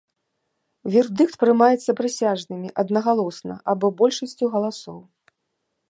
Вердыкт 0.93 1.35
прымаецца 1.43 1.91
прысяжнымі 2.01 2.73
аднагалосна 2.85 3.55
або 3.75 3.87
большасцю 4.01 4.45
галасоў. 4.57 4.99